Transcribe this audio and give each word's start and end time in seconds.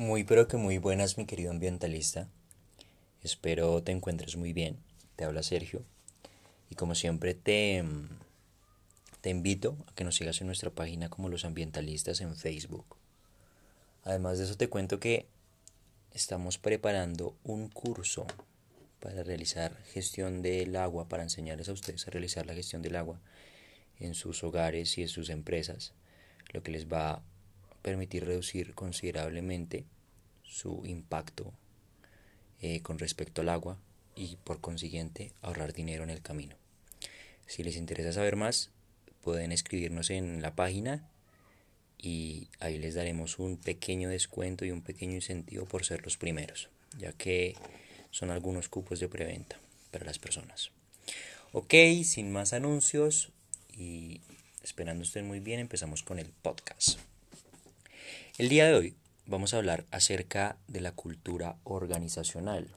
Muy 0.00 0.24
pero 0.24 0.48
que 0.48 0.56
muy 0.56 0.78
buenas 0.78 1.18
mi 1.18 1.26
querido 1.26 1.50
ambientalista. 1.50 2.26
Espero 3.22 3.82
te 3.82 3.92
encuentres 3.92 4.34
muy 4.34 4.54
bien. 4.54 4.78
Te 5.14 5.24
habla 5.24 5.42
Sergio. 5.42 5.84
Y 6.70 6.74
como 6.74 6.94
siempre 6.94 7.34
te, 7.34 7.84
te 9.20 9.28
invito 9.28 9.76
a 9.86 9.94
que 9.94 10.04
nos 10.04 10.16
sigas 10.16 10.40
en 10.40 10.46
nuestra 10.46 10.70
página 10.70 11.10
como 11.10 11.28
los 11.28 11.44
ambientalistas 11.44 12.22
en 12.22 12.34
Facebook. 12.34 12.96
Además 14.02 14.38
de 14.38 14.44
eso 14.44 14.56
te 14.56 14.70
cuento 14.70 15.00
que 15.00 15.26
estamos 16.14 16.56
preparando 16.56 17.36
un 17.44 17.68
curso 17.68 18.26
para 19.00 19.22
realizar 19.22 19.76
gestión 19.92 20.40
del 20.40 20.76
agua, 20.76 21.10
para 21.10 21.24
enseñarles 21.24 21.68
a 21.68 21.74
ustedes 21.74 22.08
a 22.08 22.10
realizar 22.10 22.46
la 22.46 22.54
gestión 22.54 22.80
del 22.80 22.96
agua 22.96 23.20
en 23.98 24.14
sus 24.14 24.44
hogares 24.44 24.96
y 24.96 25.02
en 25.02 25.08
sus 25.08 25.28
empresas, 25.28 25.92
lo 26.54 26.62
que 26.62 26.72
les 26.72 26.86
va 26.86 27.22
permitir 27.82 28.24
reducir 28.24 28.74
considerablemente 28.74 29.84
su 30.42 30.82
impacto 30.84 31.52
eh, 32.60 32.82
con 32.82 32.98
respecto 32.98 33.40
al 33.40 33.48
agua 33.48 33.78
y 34.14 34.36
por 34.44 34.60
consiguiente 34.60 35.32
ahorrar 35.42 35.72
dinero 35.72 36.04
en 36.04 36.10
el 36.10 36.22
camino. 36.22 36.56
Si 37.46 37.62
les 37.62 37.76
interesa 37.76 38.12
saber 38.12 38.36
más, 38.36 38.70
pueden 39.22 39.52
escribirnos 39.52 40.10
en 40.10 40.42
la 40.42 40.54
página 40.54 41.08
y 41.98 42.48
ahí 42.58 42.78
les 42.78 42.94
daremos 42.94 43.38
un 43.38 43.56
pequeño 43.56 44.08
descuento 44.08 44.64
y 44.64 44.70
un 44.70 44.82
pequeño 44.82 45.14
incentivo 45.14 45.66
por 45.66 45.84
ser 45.84 46.04
los 46.04 46.16
primeros, 46.16 46.70
ya 46.98 47.12
que 47.12 47.56
son 48.10 48.30
algunos 48.30 48.68
cupos 48.68 49.00
de 49.00 49.08
preventa 49.08 49.58
para 49.90 50.04
las 50.04 50.18
personas. 50.18 50.70
Ok, 51.52 51.74
sin 52.04 52.30
más 52.30 52.52
anuncios 52.52 53.30
y 53.72 54.20
esperando 54.62 55.04
estén 55.04 55.26
muy 55.26 55.40
bien, 55.40 55.60
empezamos 55.60 56.02
con 56.02 56.18
el 56.18 56.30
podcast. 56.30 56.98
El 58.38 58.48
día 58.48 58.66
de 58.66 58.74
hoy 58.74 58.96
vamos 59.26 59.52
a 59.52 59.58
hablar 59.58 59.84
acerca 59.90 60.56
de 60.66 60.80
la 60.80 60.92
cultura 60.92 61.56
organizacional. 61.64 62.68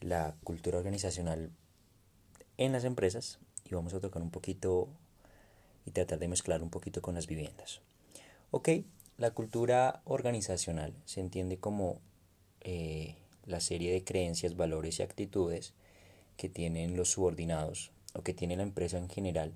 La 0.00 0.34
cultura 0.44 0.78
organizacional 0.78 1.50
en 2.58 2.72
las 2.72 2.84
empresas 2.84 3.38
y 3.64 3.74
vamos 3.74 3.94
a 3.94 4.00
tocar 4.00 4.22
un 4.22 4.30
poquito 4.30 4.88
y 5.86 5.92
tratar 5.92 6.18
de 6.18 6.28
mezclar 6.28 6.62
un 6.62 6.68
poquito 6.68 7.00
con 7.00 7.14
las 7.14 7.26
viviendas. 7.26 7.80
Ok, 8.50 8.68
la 9.16 9.30
cultura 9.30 10.02
organizacional 10.04 10.94
se 11.06 11.20
entiende 11.20 11.58
como 11.58 12.00
eh, 12.60 13.16
la 13.46 13.60
serie 13.60 13.92
de 13.92 14.04
creencias, 14.04 14.56
valores 14.56 14.98
y 14.98 15.02
actitudes 15.02 15.72
que 16.36 16.48
tienen 16.48 16.96
los 16.96 17.10
subordinados 17.12 17.92
o 18.14 18.22
que 18.22 18.34
tiene 18.34 18.56
la 18.56 18.62
empresa 18.64 18.98
en 18.98 19.08
general 19.08 19.54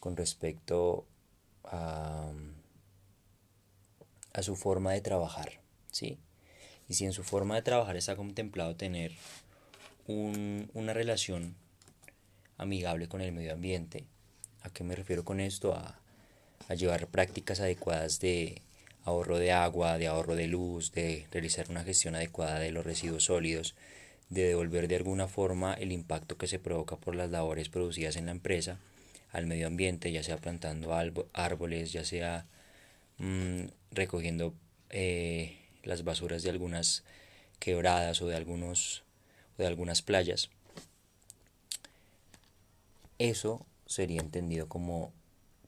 con 0.00 0.16
respecto 0.16 1.06
a, 1.64 2.01
a 4.32 4.42
su 4.42 4.56
forma 4.56 4.92
de 4.92 5.00
trabajar, 5.00 5.60
¿sí? 5.90 6.18
Y 6.88 6.94
si 6.94 7.04
en 7.04 7.12
su 7.12 7.22
forma 7.24 7.54
de 7.54 7.62
trabajar 7.62 7.96
está 7.96 8.16
contemplado 8.16 8.76
tener 8.76 9.12
un, 10.06 10.70
una 10.74 10.92
relación 10.92 11.54
amigable 12.58 13.08
con 13.08 13.20
el 13.20 13.32
medio 13.32 13.52
ambiente, 13.52 14.04
¿a 14.62 14.70
qué 14.70 14.84
me 14.84 14.94
refiero 14.94 15.24
con 15.24 15.40
esto? 15.40 15.74
A, 15.74 15.98
a 16.68 16.74
llevar 16.74 17.06
prácticas 17.08 17.60
adecuadas 17.60 18.20
de 18.20 18.62
ahorro 19.04 19.38
de 19.38 19.52
agua, 19.52 19.98
de 19.98 20.06
ahorro 20.06 20.36
de 20.36 20.46
luz, 20.46 20.92
de 20.92 21.26
realizar 21.30 21.66
una 21.70 21.84
gestión 21.84 22.14
adecuada 22.14 22.58
de 22.58 22.70
los 22.70 22.84
residuos 22.84 23.24
sólidos, 23.24 23.74
de 24.28 24.44
devolver 24.44 24.88
de 24.88 24.96
alguna 24.96 25.28
forma 25.28 25.74
el 25.74 25.92
impacto 25.92 26.38
que 26.38 26.46
se 26.46 26.58
provoca 26.58 26.96
por 26.96 27.14
las 27.14 27.30
labores 27.30 27.68
producidas 27.68 28.16
en 28.16 28.26
la 28.26 28.32
empresa 28.32 28.78
al 29.32 29.46
medio 29.46 29.66
ambiente, 29.66 30.12
ya 30.12 30.22
sea 30.22 30.36
plantando 30.36 30.94
árboles, 31.32 31.92
ya 31.92 32.04
sea 32.04 32.46
mmm, 33.18 33.66
recogiendo 33.90 34.54
eh, 34.90 35.58
las 35.82 36.04
basuras 36.04 36.42
de 36.42 36.50
algunas 36.50 37.04
quebradas 37.58 38.20
o 38.22 38.26
de 38.26 38.36
algunos 38.36 39.04
o 39.58 39.62
de 39.62 39.68
algunas 39.68 40.02
playas. 40.02 40.50
Eso 43.18 43.66
sería 43.86 44.20
entendido 44.20 44.68
como 44.68 45.12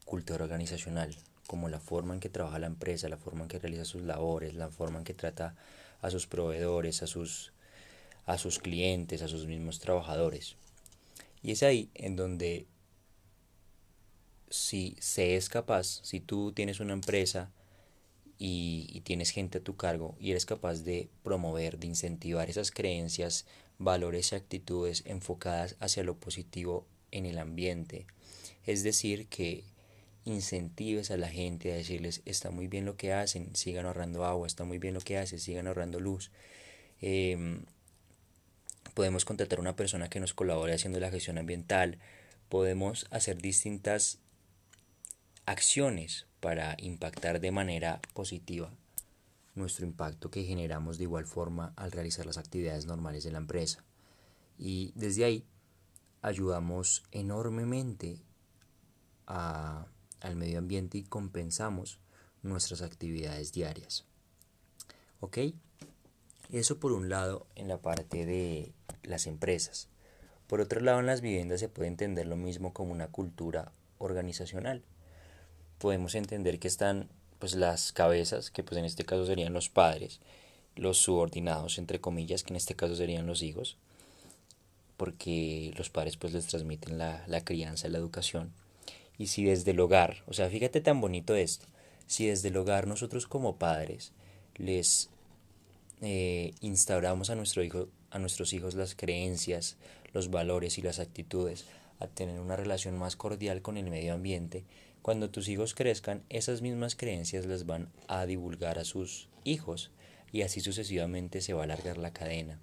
cultura 0.05 0.45
organizacional, 0.45 1.17
como 1.47 1.69
la 1.69 1.81
forma 1.81 2.15
en 2.15 2.21
que 2.21 2.29
trabaja 2.29 2.59
la 2.59 2.67
empresa, 2.67 3.09
la 3.09 3.17
forma 3.17 3.43
en 3.43 3.49
que 3.49 3.59
realiza 3.59 3.85
sus 3.85 4.03
labores, 4.03 4.55
la 4.55 4.71
forma 4.71 4.99
en 4.99 5.05
que 5.05 5.15
trata 5.15 5.55
a 6.01 6.11
sus 6.11 6.27
proveedores, 6.27 7.03
a 7.03 7.07
sus, 7.07 7.53
a 8.27 8.39
sus 8.39 8.59
clientes, 8.59 9.23
a 9.23 9.29
sus 9.29 9.47
mismos 9.47 9.79
trabajadores. 9.79 10.57
Y 11.43 11.53
es 11.53 11.63
ahí 11.63 11.91
en 11.95 12.17
donde 12.17 12.67
si 14.55 14.97
se 15.01 15.35
es 15.35 15.49
capaz, 15.49 16.01
si 16.05 16.21
tú 16.21 16.53
tienes 16.53 16.79
una 16.79 16.93
empresa 16.93 17.51
y, 18.39 19.01
tienes 19.05 19.31
gente 19.31 19.59
a 19.59 19.65
tu 19.65 19.77
cargo 19.77 20.17
y 20.21 20.31
eres 20.31 20.47
capaz 20.47 20.85
de 20.85 21.09
promover, 21.25 21.79
de 21.79 21.89
incentivar 21.89 22.49
esas 22.49 22.71
creencias, 22.71 23.47
valores 23.79 24.31
y 24.31 24.37
actitudes 24.37 25.03
enfocadas 25.07 25.75
hacia 25.81 26.05
lo 26.05 26.17
positivo 26.17 26.87
en 27.11 27.27
el 27.27 27.39
ambiente, 27.39 28.07
es 28.65 28.85
decir, 28.85 29.27
que 29.27 29.65
incentives 30.25 31.11
a 31.11 31.17
la 31.17 31.29
gente 31.29 31.73
a 31.73 31.77
decirles 31.77 32.23
está 32.25 32.51
muy 32.51 32.69
bien 32.69 32.85
lo 32.85 32.97
que 32.97 33.13
hacen, 33.13 33.57
sigan 33.57 33.87
ahorrando 33.87 34.25
agua, 34.25 34.47
está 34.47 34.63
muy 34.65 34.79
bien 34.79 34.95
lo 34.95 35.01
que 35.01 35.19
hacen, 35.19 35.41
sigan 35.41 35.67
ahorrando 35.67 35.99
luz. 35.99 36.31
Eh, 37.03 37.61
podemos 38.95 39.25
contratar 39.25 39.59
a 39.59 39.63
una 39.63 39.77
persona 39.77 40.09
que 40.09 40.21
nos 40.21 40.33
colabore 40.33 40.75
haciendo 40.75 41.01
la 41.01 41.11
gestión 41.11 41.39
ambiental, 41.39 41.99
podemos 42.49 43.07
hacer 43.11 43.43
distintas 43.43 44.21
acciones 45.47 46.27
para 46.41 46.77
impactar 46.79 47.41
de 47.41 47.51
manera 47.51 48.01
positiva 48.13 48.73
nuestro 49.55 49.87
impacto 49.87 50.31
que 50.31 50.45
generamos 50.45 50.99
de 50.99 51.05
igual 51.05 51.27
forma 51.27 51.73
al 51.77 51.93
realizar 51.93 52.27
las 52.27 52.39
actividades 52.39 52.87
normales 52.87 53.25
de 53.25 53.33
la 53.33 53.39
empresa. 53.39 53.85
Y 54.59 54.93
desde 54.95 55.25
ahí 55.25 55.47
ayudamos 56.23 57.05
enormemente 57.13 58.21
a 59.27 59.87
al 60.25 60.37
medio 60.37 60.59
ambiente 60.59 60.99
y 60.99 61.05
compensamos 61.05 62.01
nuestras 62.43 62.81
actividades 62.81 63.53
diarias. 63.53 64.07
¿Ok? 65.21 65.39
Eso 66.51 66.81
por 66.81 66.93
un 66.93 67.09
lado 67.09 67.47
en 67.55 67.69
la 67.69 67.79
parte 67.79 68.25
de 68.25 68.73
las 69.03 69.27
empresas. 69.27 69.89
Por 70.47 70.61
otro 70.61 70.81
lado, 70.81 71.01
en 71.01 71.07
las 71.07 71.21
viviendas 71.21 71.61
se 71.61 71.69
puede 71.69 71.89
entender 71.89 72.27
lo 72.27 72.37
mismo 72.37 72.73
como 72.73 72.93
una 72.93 73.09
cultura 73.09 73.73
organizacional. 73.99 74.83
Podemos 75.79 76.15
entender 76.15 76.59
que 76.59 76.69
están 76.69 77.09
pues 77.39 77.55
las 77.55 77.93
cabezas, 77.93 78.51
que 78.51 78.63
pues 78.63 78.79
en 78.79 78.85
este 78.85 79.05
caso 79.05 79.27
serían 79.27 79.53
los 79.53 79.69
padres, 79.69 80.21
los 80.77 80.99
subordinados 80.99 81.79
entre 81.79 82.01
comillas, 82.01 82.43
que 82.43 82.53
en 82.53 82.57
este 82.57 82.75
caso 82.75 82.97
serían 82.97 83.27
los 83.27 83.43
hijos, 83.43 83.77
porque 84.97 85.73
los 85.77 85.91
padres 85.91 86.17
pues 86.17 86.33
les 86.33 86.47
transmiten 86.47 86.99
la, 86.99 87.25
la 87.27 87.45
crianza, 87.45 87.89
la 87.89 87.99
educación. 87.99 88.53
Y 89.19 89.29
si 89.29 89.45
desde 89.45 89.73
el 89.73 89.81
hogar, 89.81 90.23
o 90.27 90.33
sea, 90.33 90.49
fíjate 90.49 90.81
tan 90.81 91.01
bonito 91.01 91.35
esto, 91.35 91.67
si 92.07 92.27
desde 92.27 92.49
el 92.49 92.57
hogar 92.57 92.87
nosotros 92.87 93.27
como 93.27 93.57
padres 93.57 94.13
les 94.57 95.11
eh, 96.01 96.53
instauramos 96.61 97.31
a, 97.31 97.35
nuestro 97.35 97.63
hijo, 97.63 97.89
a 98.11 98.19
nuestros 98.19 98.53
hijos 98.53 98.75
las 98.75 98.95
creencias, 98.95 99.77
los 100.13 100.31
valores 100.31 100.79
y 100.79 100.83
las 100.83 100.99
actitudes, 100.99 101.65
a 102.01 102.07
tener 102.09 102.41
una 102.41 102.57
relación 102.57 102.99
más 102.99 103.17
cordial 103.17 103.63
con 103.63 103.77
el 103.77 103.89
medio 103.89 104.15
ambiente, 104.15 104.65
cuando 105.05 105.29
tus 105.29 105.51
hijos 105.51 105.75
crezcan, 105.75 106.25
esas 106.31 106.63
mismas 106.63 106.97
creencias 106.97 107.45
las 107.45 107.67
van 107.67 107.93
a 108.09 108.25
divulgar 108.25 108.79
a 108.79 108.87
sus 108.87 109.29
hijos 109.45 109.91
y 110.33 110.41
así 110.41 110.61
sucesivamente 110.61 111.43
se 111.43 111.53
va 111.53 111.61
a 111.61 111.65
alargar 111.65 111.99
la 111.99 112.15
cadena. 112.15 112.59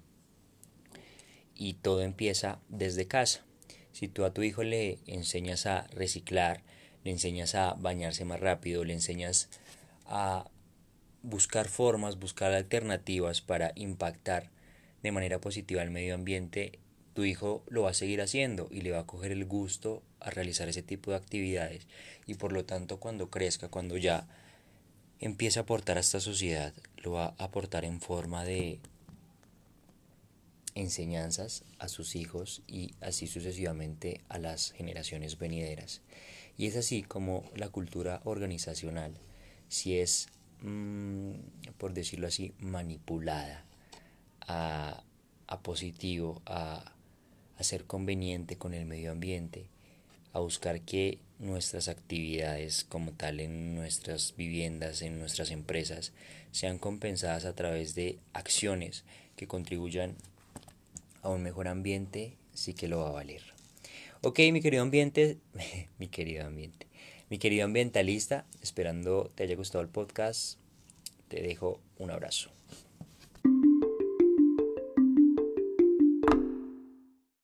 Y 1.54 1.74
todo 1.74 2.02
empieza 2.02 2.58
desde 2.68 3.06
casa. 3.06 3.44
Si 3.92 4.08
tú 4.08 4.24
a 4.24 4.34
tu 4.34 4.42
hijo 4.42 4.64
le 4.64 4.98
enseñas 5.06 5.66
a 5.66 5.86
reciclar, 5.92 6.64
le 7.04 7.12
enseñas 7.12 7.54
a 7.54 7.74
bañarse 7.74 8.24
más 8.24 8.40
rápido, 8.40 8.82
le 8.82 8.94
enseñas 8.94 9.48
a 10.04 10.50
buscar 11.22 11.68
formas, 11.68 12.18
buscar 12.18 12.52
alternativas 12.52 13.40
para 13.40 13.70
impactar 13.76 14.50
de 15.04 15.12
manera 15.12 15.40
positiva 15.40 15.80
al 15.80 15.92
medio 15.92 16.16
ambiente, 16.16 16.80
tu 17.14 17.22
hijo 17.22 17.62
lo 17.68 17.82
va 17.82 17.90
a 17.90 17.94
seguir 17.94 18.20
haciendo 18.20 18.66
y 18.68 18.80
le 18.80 18.90
va 18.90 18.98
a 18.98 19.06
coger 19.06 19.30
el 19.30 19.44
gusto 19.44 20.02
a 20.22 20.30
realizar 20.30 20.68
ese 20.68 20.82
tipo 20.82 21.10
de 21.10 21.16
actividades 21.16 21.86
y 22.26 22.34
por 22.34 22.52
lo 22.52 22.64
tanto 22.64 22.98
cuando 22.98 23.30
crezca, 23.30 23.68
cuando 23.68 23.96
ya 23.96 24.26
empiece 25.20 25.58
a 25.58 25.62
aportar 25.62 25.96
a 25.98 26.00
esta 26.00 26.20
sociedad, 26.20 26.74
lo 26.96 27.12
va 27.12 27.34
a 27.38 27.44
aportar 27.44 27.84
en 27.84 28.00
forma 28.00 28.44
de 28.44 28.80
enseñanzas 30.74 31.64
a 31.78 31.88
sus 31.88 32.16
hijos 32.16 32.62
y 32.66 32.94
así 33.00 33.26
sucesivamente 33.26 34.20
a 34.28 34.38
las 34.38 34.72
generaciones 34.72 35.38
venideras. 35.38 36.00
Y 36.56 36.66
es 36.66 36.76
así 36.76 37.02
como 37.02 37.44
la 37.54 37.68
cultura 37.68 38.20
organizacional, 38.24 39.14
si 39.68 39.98
es, 39.98 40.28
mmm, 40.60 41.32
por 41.78 41.94
decirlo 41.94 42.26
así, 42.26 42.52
manipulada 42.58 43.64
a, 44.40 45.02
a 45.46 45.62
positivo, 45.62 46.42
a, 46.46 46.92
a, 47.58 47.64
ser 47.64 47.84
conveniente 47.84 48.56
con 48.56 48.74
el 48.74 48.86
medio 48.86 49.12
ambiente, 49.12 49.66
a 50.32 50.40
buscar 50.40 50.80
que 50.80 51.18
nuestras 51.38 51.88
actividades 51.88 52.84
como 52.84 53.12
tal 53.12 53.40
en 53.40 53.74
nuestras 53.74 54.34
viviendas, 54.36 55.02
en 55.02 55.18
nuestras 55.18 55.50
empresas, 55.50 56.12
sean 56.52 56.78
compensadas 56.78 57.44
a 57.44 57.54
través 57.54 57.94
de 57.94 58.18
acciones 58.32 59.04
que 59.36 59.46
contribuyan 59.46 60.14
a 61.22 61.28
un 61.30 61.42
mejor 61.42 61.68
ambiente, 61.68 62.36
sí 62.54 62.74
que 62.74 62.88
lo 62.88 63.00
va 63.00 63.08
a 63.08 63.12
valer. 63.12 63.42
Ok, 64.22 64.38
mi 64.52 64.60
querido 64.60 64.82
ambiente, 64.82 65.38
mi 65.98 66.08
querido 66.08 66.46
ambiente, 66.46 66.86
mi 67.28 67.38
querido 67.38 67.64
ambientalista, 67.64 68.46
esperando 68.62 69.30
te 69.34 69.42
haya 69.42 69.56
gustado 69.56 69.82
el 69.82 69.88
podcast, 69.88 70.58
te 71.28 71.42
dejo 71.42 71.80
un 71.98 72.10
abrazo. 72.10 72.50